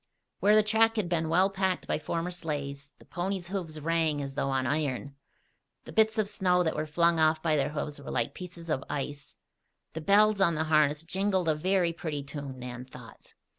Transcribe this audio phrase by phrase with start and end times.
[0.39, 4.33] Where the track had been well packed by former sleighs, the ponies' hoofs rang as
[4.33, 5.13] though on iron.
[5.85, 8.83] The bits of snow that were flung off by their hoofs were like pieces of
[8.89, 9.37] ice.
[9.93, 13.35] The bells on the harness jingled a very pretty tune, Nan thought.